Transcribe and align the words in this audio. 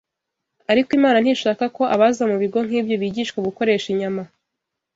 Ariko 0.71 0.89
Imana 0.97 1.17
ntishaka 1.21 1.63
ko 1.75 1.83
abaza 1.95 2.23
mu 2.31 2.35
bigo 2.41 2.59
nk’ibyo 2.67 2.95
bigishwa 3.01 3.37
gukoresha 3.47 3.87
inyama 3.93 4.21